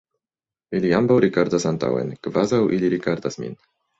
[0.79, 3.57] Ili ambaŭ rigardas antaŭen, kvazaŭ ili rigardas min.